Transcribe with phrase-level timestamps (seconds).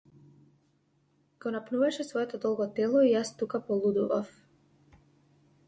[1.43, 4.35] Го напнуваше своето долго тело и јас тука полудував.